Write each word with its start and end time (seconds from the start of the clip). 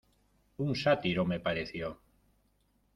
Un 0.57 0.73
sátiro, 0.75 1.25
me 1.27 1.39
pareció. 1.39 1.99